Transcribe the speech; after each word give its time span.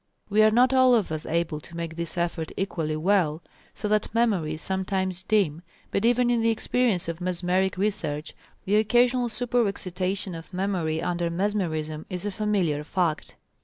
We 0.31 0.41
are 0.41 0.49
not 0.49 0.73
all 0.73 0.95
of 0.95 1.11
us 1.11 1.27
able 1.27 1.59
to 1.59 1.77
make 1.77 1.95
this 1.95 2.17
effort 2.17 2.51
equally 2.57 2.95
well, 2.95 3.43
so 3.75 3.87
that 3.89 4.15
memory 4.15 4.55
is 4.55 4.63
sometimes 4.63 5.21
dim, 5.21 5.61
but 5.91 6.05
even 6.05 6.31
in 6.31 6.41
the 6.41 6.49
experience 6.49 7.07
of 7.07 7.21
mesmeric 7.21 7.77
research, 7.77 8.33
the 8.65 8.77
occasional 8.77 9.29
super 9.29 9.67
excitation 9.67 10.33
of 10.33 10.51
memory 10.51 11.03
under 11.03 11.29
mesmerism 11.29 12.07
is 12.09 12.25
a 12.25 12.31
familiar 12.31 12.83
fact. 12.83 13.35